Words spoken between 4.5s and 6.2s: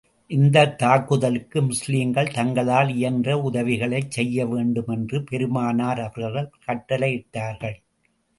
வேண்டும் என்று பெருமானார்